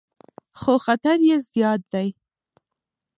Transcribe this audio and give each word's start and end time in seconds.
خو 0.59 0.73
خطر 0.85 1.17
یې 1.27 1.37
زیات 1.51 1.81
دی. 1.93 2.07